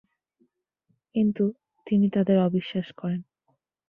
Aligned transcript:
কিন্তু 1.15 1.43
তিনি 1.87 2.07
তাদের 2.09 2.37
অবিশ্বাস 2.39 2.87
করেন। 2.97 3.21